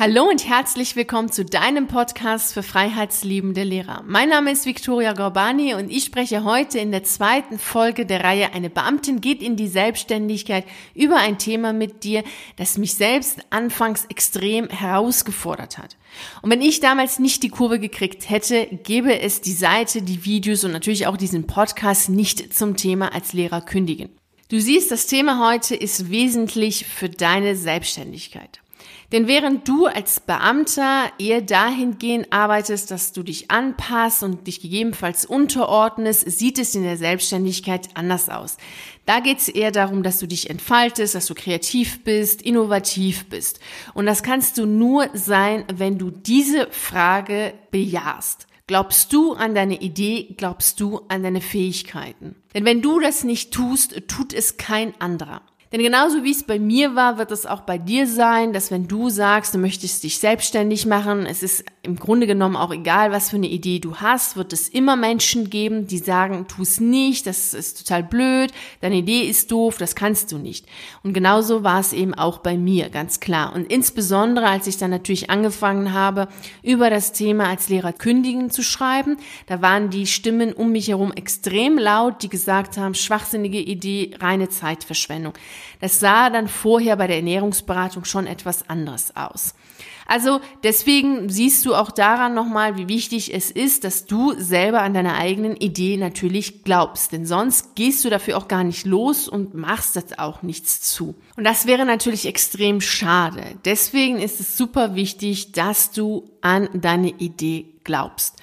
[0.00, 4.02] Hallo und herzlich willkommen zu deinem Podcast für freiheitsliebende Lehrer.
[4.06, 8.54] Mein Name ist Viktoria Gorbani und ich spreche heute in der zweiten Folge der Reihe
[8.54, 12.24] Eine Beamtin geht in die Selbstständigkeit über ein Thema mit dir,
[12.56, 15.98] das mich selbst anfangs extrem herausgefordert hat.
[16.40, 20.64] Und wenn ich damals nicht die Kurve gekriegt hätte, gäbe es die Seite, die Videos
[20.64, 24.08] und natürlich auch diesen Podcast nicht zum Thema als Lehrer kündigen.
[24.48, 28.62] Du siehst, das Thema heute ist wesentlich für deine Selbstständigkeit.
[29.12, 35.26] Denn während du als Beamter eher dahingehend arbeitest, dass du dich anpasst und dich gegebenenfalls
[35.26, 38.56] unterordnest, sieht es in der Selbstständigkeit anders aus.
[39.06, 43.58] Da geht es eher darum, dass du dich entfaltest, dass du kreativ bist, innovativ bist.
[43.94, 48.46] Und das kannst du nur sein, wenn du diese Frage bejahst.
[48.68, 50.32] Glaubst du an deine Idee?
[50.36, 52.36] Glaubst du an deine Fähigkeiten?
[52.54, 55.42] Denn wenn du das nicht tust, tut es kein anderer.
[55.72, 58.88] Denn genauso wie es bei mir war, wird es auch bei dir sein, dass wenn
[58.88, 63.30] du sagst, du möchtest dich selbstständig machen, es ist im Grunde genommen auch egal, was
[63.30, 67.26] für eine Idee du hast, wird es immer Menschen geben, die sagen, tu es nicht,
[67.26, 70.66] das ist total blöd, deine Idee ist doof, das kannst du nicht.
[71.04, 73.54] Und genauso war es eben auch bei mir, ganz klar.
[73.54, 76.26] Und insbesondere, als ich dann natürlich angefangen habe,
[76.64, 81.12] über das Thema als Lehrer kündigen zu schreiben, da waren die Stimmen um mich herum
[81.12, 85.32] extrem laut, die gesagt haben, schwachsinnige Idee, reine Zeitverschwendung.
[85.80, 89.54] Das sah dann vorher bei der Ernährungsberatung schon etwas anders aus.
[90.10, 94.92] Also deswegen siehst du auch daran nochmal, wie wichtig es ist, dass du selber an
[94.92, 97.12] deine eigenen Idee natürlich glaubst.
[97.12, 101.14] Denn sonst gehst du dafür auch gar nicht los und machst das auch nichts zu.
[101.36, 103.44] Und das wäre natürlich extrem schade.
[103.64, 108.34] Deswegen ist es super wichtig, dass du an deine Idee glaubst.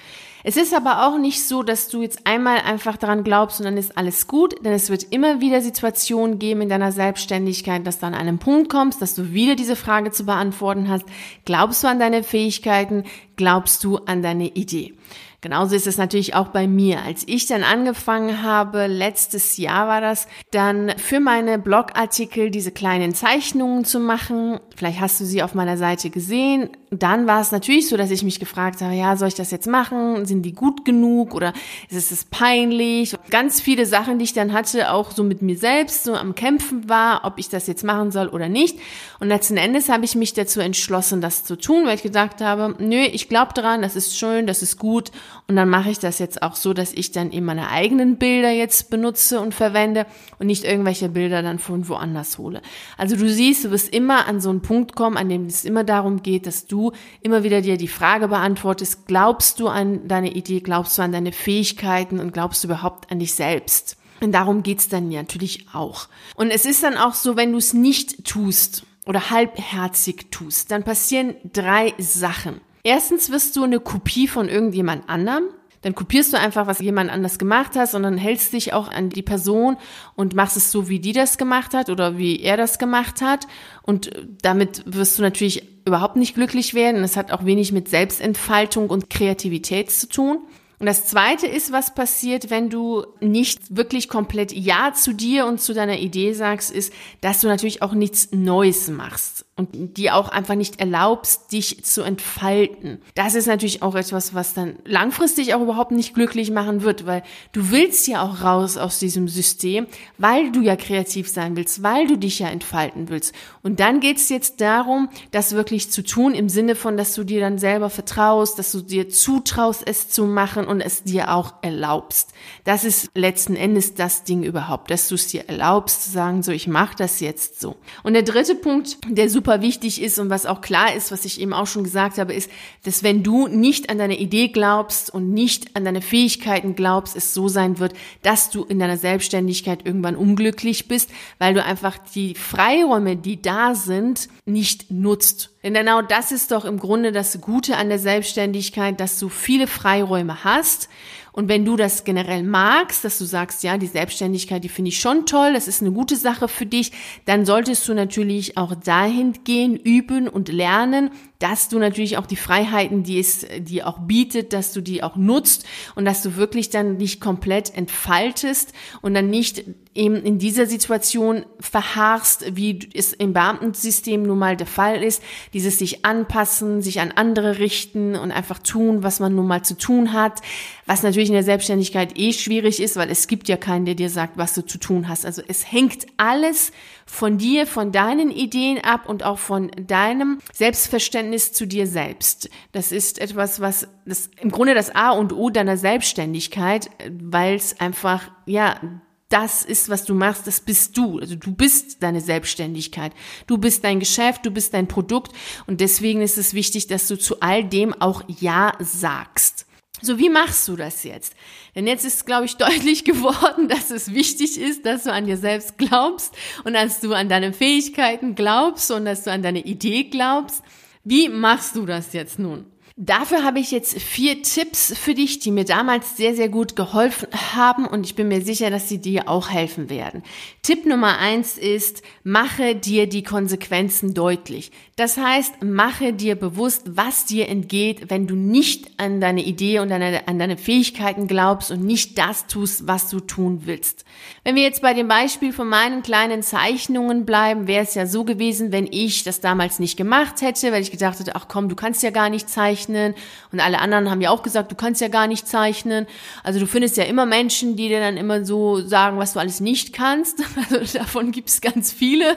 [0.48, 3.76] Es ist aber auch nicht so, dass du jetzt einmal einfach daran glaubst und dann
[3.76, 8.06] ist alles gut, denn es wird immer wieder Situationen geben in deiner Selbstständigkeit, dass du
[8.06, 11.04] an einem Punkt kommst, dass du wieder diese Frage zu beantworten hast.
[11.44, 13.04] Glaubst du an deine Fähigkeiten?
[13.36, 14.94] Glaubst du an deine Idee?
[15.40, 17.02] Genauso ist es natürlich auch bei mir.
[17.02, 23.14] Als ich dann angefangen habe, letztes Jahr war das, dann für meine Blogartikel diese kleinen
[23.14, 24.58] Zeichnungen zu machen.
[24.74, 26.70] Vielleicht hast du sie auf meiner Seite gesehen.
[26.90, 29.66] Dann war es natürlich so, dass ich mich gefragt habe, ja, soll ich das jetzt
[29.66, 30.24] machen?
[30.24, 31.52] Sind die gut genug oder
[31.90, 33.14] ist es peinlich?
[33.28, 36.88] Ganz viele Sachen, die ich dann hatte, auch so mit mir selbst so am Kämpfen
[36.88, 38.78] war, ob ich das jetzt machen soll oder nicht.
[39.20, 42.74] Und letzten Endes habe ich mich dazu entschlossen, das zu tun, weil ich gesagt habe,
[42.78, 45.10] nö, ich glaube daran, das ist schön, das ist gut
[45.46, 48.50] und dann mache ich das jetzt auch so, dass ich dann eben meine eigenen Bilder
[48.50, 50.06] jetzt benutze und verwende
[50.38, 52.62] und nicht irgendwelche Bilder dann von woanders hole.
[52.96, 55.84] Also du siehst, du wirst immer an so einen Punkt kommen, an dem es immer
[55.84, 56.77] darum geht, dass du
[57.20, 61.32] immer wieder dir die Frage beantwortest, glaubst du an deine Idee, glaubst du an deine
[61.32, 63.96] Fähigkeiten und glaubst du überhaupt an dich selbst?
[64.20, 66.08] Und darum geht's dann natürlich auch.
[66.34, 70.82] Und es ist dann auch so, wenn du es nicht tust oder halbherzig tust, dann
[70.84, 72.60] passieren drei Sachen.
[72.82, 75.44] Erstens wirst du eine Kopie von irgendjemand anderem.
[75.82, 79.10] Dann kopierst du einfach, was jemand anders gemacht hat und dann hältst dich auch an
[79.10, 79.76] die Person
[80.16, 83.46] und machst es so, wie die das gemacht hat oder wie er das gemacht hat.
[83.82, 84.10] Und
[84.42, 87.02] damit wirst du natürlich überhaupt nicht glücklich werden.
[87.02, 90.38] Es hat auch wenig mit Selbstentfaltung und Kreativität zu tun.
[90.78, 95.60] Und das Zweite ist, was passiert, wenn du nicht wirklich komplett Ja zu dir und
[95.60, 100.28] zu deiner Idee sagst, ist, dass du natürlich auch nichts Neues machst und dir auch
[100.28, 103.02] einfach nicht erlaubst, dich zu entfalten.
[103.16, 107.24] Das ist natürlich auch etwas, was dann langfristig auch überhaupt nicht glücklich machen wird, weil
[107.50, 112.06] du willst ja auch raus aus diesem System, weil du ja kreativ sein willst, weil
[112.06, 113.34] du dich ja entfalten willst.
[113.64, 117.24] Und dann geht es jetzt darum, das wirklich zu tun, im Sinne von, dass du
[117.24, 121.54] dir dann selber vertraust, dass du dir zutraust, es zu machen und es dir auch
[121.62, 122.30] erlaubst.
[122.62, 126.52] Das ist letzten Endes das Ding überhaupt, dass du es dir erlaubst zu sagen, so,
[126.52, 127.74] ich mache das jetzt so.
[128.04, 131.24] Und der dritte Punkt, der super super wichtig ist und was auch klar ist, was
[131.24, 132.50] ich eben auch schon gesagt habe, ist,
[132.84, 137.32] dass wenn du nicht an deine Idee glaubst und nicht an deine Fähigkeiten glaubst, es
[137.32, 142.34] so sein wird, dass du in deiner Selbstständigkeit irgendwann unglücklich bist, weil du einfach die
[142.34, 145.48] Freiräume, die da sind, nicht nutzt.
[145.62, 149.66] Denn genau das ist doch im Grunde das Gute an der Selbstständigkeit, dass du viele
[149.66, 150.90] Freiräume hast
[151.32, 155.00] und wenn du das generell magst, dass du sagst, ja, die Selbstständigkeit, die finde ich
[155.00, 156.92] schon toll, das ist eine gute Sache für dich,
[157.24, 162.36] dann solltest du natürlich auch dahin gehen, üben und lernen, dass du natürlich auch die
[162.36, 165.64] Freiheiten, die es dir auch bietet, dass du die auch nutzt
[165.94, 169.64] und dass du wirklich dann nicht komplett entfaltest und dann nicht
[169.94, 175.78] eben in dieser Situation verharrst, wie es im Beamtensystem nun mal der Fall ist, dieses
[175.78, 180.12] sich anpassen, sich an andere richten und einfach tun, was man nun mal zu tun
[180.12, 180.40] hat,
[180.86, 184.10] was natürlich in der Selbstständigkeit eh schwierig ist, weil es gibt ja keinen, der dir
[184.10, 185.26] sagt, was du zu tun hast.
[185.26, 186.70] Also es hängt alles
[187.04, 192.50] von dir, von deinen Ideen ab und auch von deinem Selbstverständnis zu dir selbst.
[192.72, 197.80] Das ist etwas, was das im Grunde das A und O deiner Selbstständigkeit, weil es
[197.80, 198.80] einfach ja
[199.28, 201.18] das ist, was du machst, das bist du.
[201.18, 203.12] Also du bist deine Selbstständigkeit.
[203.46, 205.32] Du bist dein Geschäft, du bist dein Produkt
[205.66, 209.66] und deswegen ist es wichtig, dass du zu all dem auch Ja sagst.
[210.00, 211.34] So, wie machst du das jetzt?
[211.74, 215.36] Denn jetzt ist, glaube ich, deutlich geworden, dass es wichtig ist, dass du an dir
[215.36, 216.34] selbst glaubst
[216.64, 220.62] und dass du an deine Fähigkeiten glaubst und dass du an deine Idee glaubst.
[221.10, 222.66] Wie machst du das jetzt nun?
[223.00, 227.28] Dafür habe ich jetzt vier Tipps für dich, die mir damals sehr, sehr gut geholfen
[227.54, 230.24] haben und ich bin mir sicher, dass sie dir auch helfen werden.
[230.62, 234.72] Tipp Nummer eins ist, mache dir die Konsequenzen deutlich.
[234.96, 239.92] Das heißt, mache dir bewusst, was dir entgeht, wenn du nicht an deine Idee und
[239.92, 244.04] an deine, an deine Fähigkeiten glaubst und nicht das tust, was du tun willst.
[244.42, 248.24] Wenn wir jetzt bei dem Beispiel von meinen kleinen Zeichnungen bleiben, wäre es ja so
[248.24, 251.76] gewesen, wenn ich das damals nicht gemacht hätte, weil ich gedacht hätte, ach komm, du
[251.76, 253.14] kannst ja gar nicht zeichnen zeichnen.
[253.52, 256.06] Und alle anderen haben ja auch gesagt, du kannst ja gar nicht zeichnen.
[256.42, 259.60] Also du findest ja immer Menschen, die dir dann immer so sagen, was du alles
[259.60, 260.42] nicht kannst.
[260.70, 262.36] Also davon gibt es ganz viele.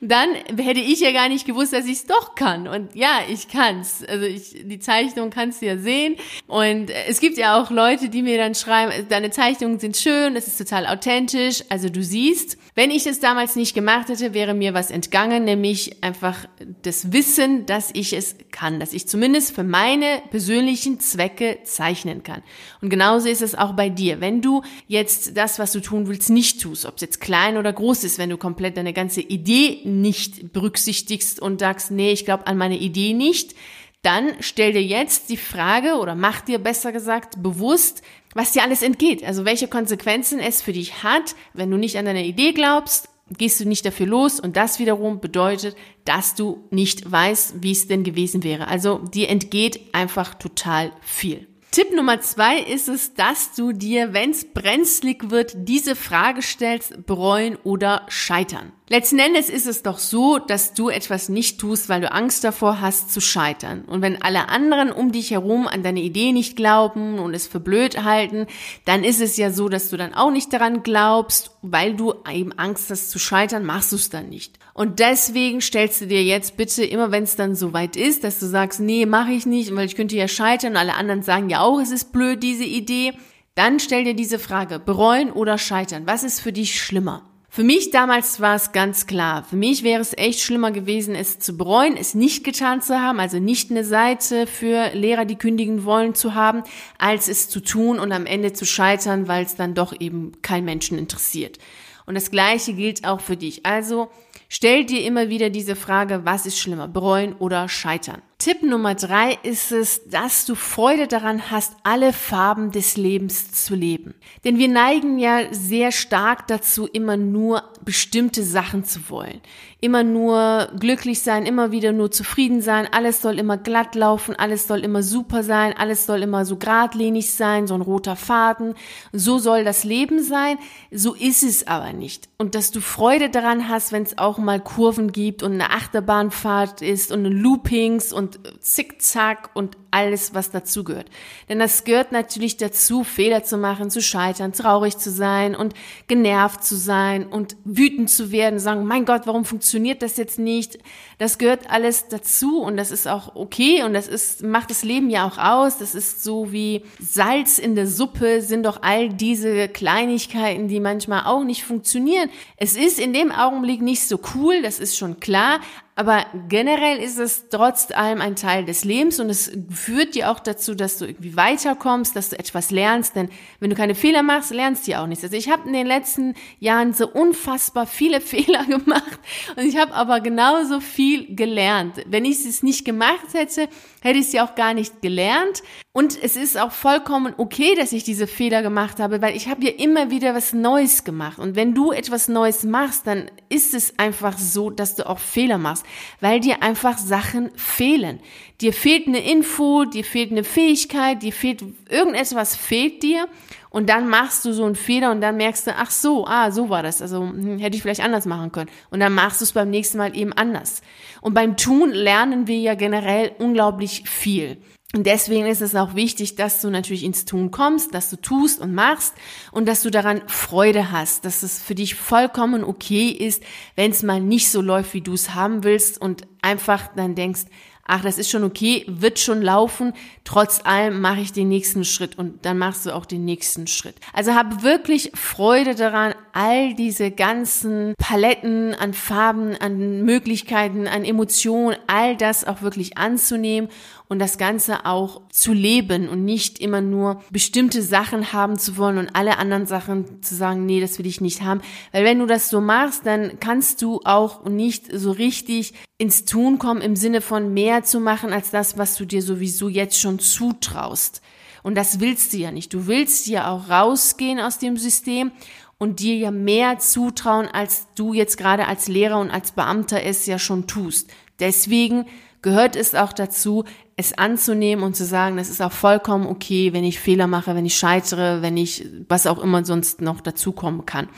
[0.00, 0.28] Und dann
[0.58, 2.68] hätte ich ja gar nicht gewusst, dass ich es doch kann.
[2.68, 4.04] Und ja, ich kann's.
[4.04, 6.16] Also ich, die Zeichnung kannst du ja sehen.
[6.46, 10.46] Und es gibt ja auch Leute, die mir dann schreiben, deine Zeichnungen sind schön, es
[10.46, 11.62] ist total authentisch.
[11.68, 16.02] Also du siehst, wenn ich es damals nicht gemacht hätte, wäre mir was entgangen, nämlich
[16.02, 16.46] einfach
[16.82, 22.44] das Wissen, dass ich es kann, dass ich zumindest für meine persönlichen Zwecke zeichnen kann.
[22.80, 24.20] Und genauso ist es auch bei dir.
[24.20, 27.72] Wenn du jetzt das, was du tun willst, nicht tust, ob es jetzt klein oder
[27.72, 32.46] groß ist, wenn du komplett deine ganze Idee nicht berücksichtigst und sagst, nee, ich glaube
[32.46, 33.56] an meine Idee nicht,
[34.02, 38.80] dann stell dir jetzt die Frage oder mach dir besser gesagt bewusst, was dir alles
[38.80, 39.24] entgeht.
[39.24, 43.60] Also welche Konsequenzen es für dich hat, wenn du nicht an deine Idee glaubst, gehst
[43.60, 48.04] du nicht dafür los und das wiederum bedeutet, dass du nicht weißt, wie es denn
[48.04, 48.68] gewesen wäre.
[48.68, 51.46] Also dir entgeht einfach total viel.
[51.74, 57.04] Tipp Nummer zwei ist es, dass du dir, wenn es brenzlig wird, diese Frage stellst,
[57.04, 58.72] bereuen oder scheitern.
[58.86, 62.82] Letzten Endes ist es doch so, dass du etwas nicht tust, weil du Angst davor
[62.82, 63.86] hast zu scheitern.
[63.86, 67.60] Und wenn alle anderen um dich herum an deine Idee nicht glauben und es für
[67.60, 68.46] blöd halten,
[68.84, 72.52] dann ist es ja so, dass du dann auch nicht daran glaubst, weil du eben
[72.52, 74.58] Angst hast zu scheitern, machst du es dann nicht.
[74.74, 78.44] Und deswegen stellst du dir jetzt bitte immer, wenn es dann soweit ist, dass du
[78.44, 81.60] sagst, nee, mache ich nicht, weil ich könnte ja scheitern und alle anderen sagen ja
[81.60, 83.14] auch, es ist blöd, diese Idee,
[83.54, 87.30] dann stell dir diese Frage, bereuen oder scheitern, was ist für dich schlimmer?
[87.54, 89.44] Für mich damals war es ganz klar.
[89.44, 93.20] Für mich wäre es echt schlimmer gewesen, es zu bereuen, es nicht getan zu haben,
[93.20, 96.64] also nicht eine Seite für Lehrer, die kündigen wollen, zu haben,
[96.98, 100.64] als es zu tun und am Ende zu scheitern, weil es dann doch eben kein
[100.64, 101.58] Menschen interessiert.
[102.06, 103.64] Und das Gleiche gilt auch für dich.
[103.64, 104.10] Also
[104.48, 108.20] stell dir immer wieder diese Frage, was ist schlimmer, bereuen oder scheitern?
[108.44, 113.74] Tipp Nummer drei ist es, dass du Freude daran hast, alle Farben des Lebens zu
[113.74, 114.12] leben.
[114.44, 119.40] Denn wir neigen ja sehr stark dazu, immer nur bestimmte Sachen zu wollen.
[119.84, 124.66] Immer nur glücklich sein, immer wieder nur zufrieden sein, alles soll immer glatt laufen, alles
[124.66, 128.72] soll immer super sein, alles soll immer so geradlinig sein, so ein roter Faden.
[129.12, 130.56] So soll das Leben sein,
[130.90, 132.30] so ist es aber nicht.
[132.38, 136.80] Und dass du Freude daran hast, wenn es auch mal Kurven gibt und eine Achterbahnfahrt
[136.80, 141.10] ist und Loopings und Zickzack und alles, was dazugehört.
[141.50, 145.74] Denn das gehört natürlich dazu, Fehler zu machen, zu scheitern, traurig zu sein und
[146.08, 150.78] genervt zu sein und wütend zu werden, sagen, mein Gott, warum funktioniert das jetzt nicht?
[151.18, 155.10] Das gehört alles dazu und das ist auch okay und das ist, macht das Leben
[155.10, 155.78] ja auch aus.
[155.78, 161.24] Das ist so wie Salz in der Suppe sind doch all diese Kleinigkeiten, die manchmal
[161.26, 162.30] auch nicht funktionieren.
[162.56, 165.60] Es ist in dem Augenblick nicht so cool, das ist schon klar,
[165.96, 170.40] aber generell ist es trotz allem ein Teil des Lebens und es führt dir auch
[170.40, 173.14] dazu, dass du irgendwie weiterkommst, dass du etwas lernst.
[173.14, 173.28] Denn
[173.60, 175.22] wenn du keine Fehler machst, lernst du ja auch nichts.
[175.22, 179.20] Also ich habe in den letzten Jahren so unfassbar viele Fehler gemacht
[179.56, 182.02] und ich habe aber genauso viel gelernt.
[182.06, 183.68] Wenn ich es nicht gemacht hätte,
[184.02, 185.62] hätte ich es ja auch gar nicht gelernt.
[185.96, 189.64] Und es ist auch vollkommen okay, dass ich diese Fehler gemacht habe, weil ich habe
[189.64, 191.38] ja immer wieder was Neues gemacht.
[191.38, 195.56] Und wenn du etwas Neues machst, dann ist es einfach so, dass du auch Fehler
[195.56, 195.86] machst,
[196.20, 198.18] weil dir einfach Sachen fehlen.
[198.60, 203.28] Dir fehlt eine Info, dir fehlt eine Fähigkeit, dir fehlt irgendetwas fehlt dir.
[203.70, 206.70] Und dann machst du so einen Fehler und dann merkst du, ach so, ah, so
[206.70, 207.02] war das.
[207.02, 208.70] Also hm, hätte ich vielleicht anders machen können.
[208.90, 210.82] Und dann machst du es beim nächsten Mal eben anders.
[211.20, 214.58] Und beim Tun lernen wir ja generell unglaublich viel.
[214.94, 218.60] Und deswegen ist es auch wichtig, dass du natürlich ins Tun kommst, dass du tust
[218.60, 219.14] und machst
[219.50, 223.42] und dass du daran Freude hast, dass es für dich vollkommen okay ist,
[223.74, 227.46] wenn es mal nicht so läuft, wie du es haben willst und einfach dann denkst,
[227.86, 229.92] ach, das ist schon okay, wird schon laufen,
[230.24, 233.96] trotz allem mache ich den nächsten Schritt und dann machst du auch den nächsten Schritt.
[234.12, 241.76] Also hab wirklich Freude daran, all diese ganzen Paletten an Farben, an Möglichkeiten, an Emotionen,
[241.86, 243.68] all das auch wirklich anzunehmen
[244.08, 248.98] und das Ganze auch zu leben und nicht immer nur bestimmte Sachen haben zu wollen
[248.98, 251.62] und alle anderen Sachen zu sagen, nee, das will ich nicht haben.
[251.92, 256.58] Weil wenn du das so machst, dann kannst du auch nicht so richtig ins Tun
[256.58, 260.18] kommen im Sinne von mehr zu machen als das, was du dir sowieso jetzt schon
[260.18, 261.22] zutraust.
[261.62, 262.74] Und das willst du ja nicht.
[262.74, 265.32] Du willst ja auch rausgehen aus dem System
[265.78, 270.26] und dir ja mehr zutrauen, als du jetzt gerade als Lehrer und als Beamter es
[270.26, 271.10] ja schon tust.
[271.40, 272.04] Deswegen
[272.44, 273.64] gehört es auch dazu,
[273.96, 277.64] es anzunehmen und zu sagen, das ist auch vollkommen okay, wenn ich Fehler mache, wenn
[277.64, 281.08] ich scheitere, wenn ich was auch immer sonst noch dazukommen kann.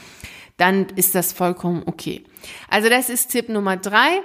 [0.56, 2.23] Dann ist das vollkommen okay.
[2.71, 4.23] Also das ist Tipp Nummer drei.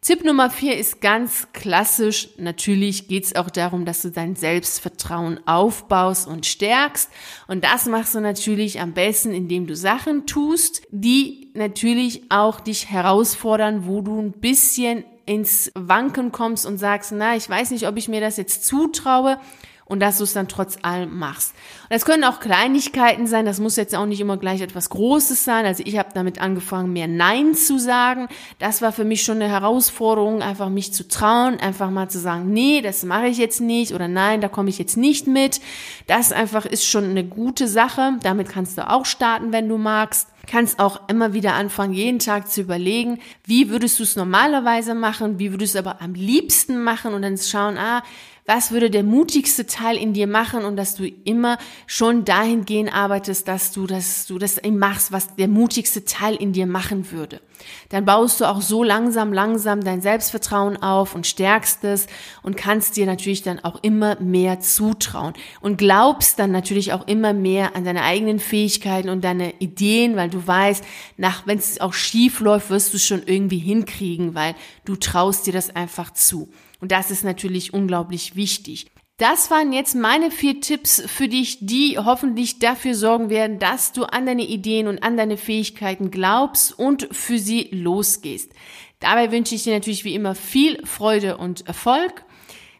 [0.00, 2.28] Tipp Nummer vier ist ganz klassisch.
[2.38, 7.10] Natürlich geht es auch darum, dass du dein Selbstvertrauen aufbaust und stärkst.
[7.48, 12.90] Und das machst du natürlich am besten, indem du Sachen tust, die natürlich auch dich
[12.90, 17.96] herausfordern, wo du ein bisschen ins Wanken kommst und sagst, na, ich weiß nicht, ob
[17.96, 19.38] ich mir das jetzt zutraue
[19.86, 21.54] und dass du es dann trotz allem machst.
[21.82, 25.44] Und das können auch Kleinigkeiten sein, das muss jetzt auch nicht immer gleich etwas Großes
[25.44, 25.66] sein.
[25.66, 28.28] Also ich habe damit angefangen, mehr Nein zu sagen.
[28.58, 32.52] Das war für mich schon eine Herausforderung, einfach mich zu trauen, einfach mal zu sagen,
[32.52, 35.60] nee, das mache ich jetzt nicht oder nein, da komme ich jetzt nicht mit.
[36.06, 38.18] Das einfach ist schon eine gute Sache.
[38.22, 42.50] Damit kannst du auch starten, wenn du magst kannst auch immer wieder anfangen, jeden Tag
[42.50, 46.82] zu überlegen, wie würdest du es normalerweise machen, wie würdest du es aber am liebsten
[46.82, 48.02] machen und dann schauen, ah,
[48.46, 53.48] was würde der mutigste Teil in dir machen und dass du immer schon dahingehend arbeitest,
[53.48, 57.40] dass du, dass du das machst, was der mutigste Teil in dir machen würde.
[57.88, 62.06] Dann baust du auch so langsam, langsam dein Selbstvertrauen auf und stärkst es
[62.42, 65.32] und kannst dir natürlich dann auch immer mehr zutrauen
[65.62, 70.28] und glaubst dann natürlich auch immer mehr an deine eigenen Fähigkeiten und deine Ideen, weil
[70.28, 70.84] du weißt,
[71.16, 75.46] nach, wenn es auch schief läuft, wirst du es schon irgendwie hinkriegen, weil du traust
[75.46, 76.48] dir das einfach zu.
[76.80, 78.86] Und das ist natürlich unglaublich wichtig.
[79.16, 84.04] Das waren jetzt meine vier Tipps für dich, die hoffentlich dafür sorgen werden, dass du
[84.04, 88.50] an deine Ideen und an deine Fähigkeiten glaubst und für sie losgehst.
[88.98, 92.24] Dabei wünsche ich dir natürlich wie immer viel Freude und Erfolg.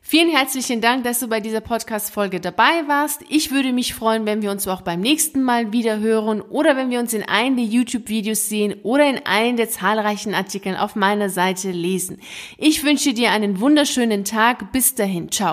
[0.06, 3.22] Vielen herzlichen Dank, dass du bei dieser Podcast-Folge dabei warst.
[3.30, 6.90] Ich würde mich freuen, wenn wir uns auch beim nächsten Mal wieder hören oder wenn
[6.90, 11.30] wir uns in einem der YouTube-Videos sehen oder in einem der zahlreichen Artikeln auf meiner
[11.30, 12.18] Seite lesen.
[12.58, 14.72] Ich wünsche dir einen wunderschönen Tag.
[14.72, 15.30] Bis dahin.
[15.30, 15.52] Ciao.